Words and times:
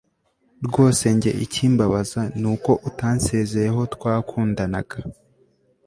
rwose 0.65 1.03
jye 1.21 1.31
ikimbabaza, 1.45 2.21
ni 2.41 2.47
uko 2.53 2.71
utansezeyeho 2.89 3.81
twakundanaga 3.93 4.97